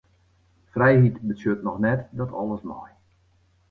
[0.73, 2.91] Frijheid betsjut noch net dat alles mei.